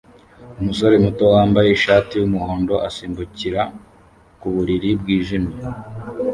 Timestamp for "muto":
1.03-1.23